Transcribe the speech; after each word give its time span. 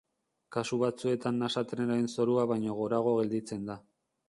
Kasu 0.53 0.79
batzuetan 0.83 1.37
nasa 1.41 1.63
trenaren 1.73 2.09
zorua 2.15 2.47
baino 2.55 2.81
gorago 2.83 3.17
gelditzen 3.21 3.71
da. 3.73 3.79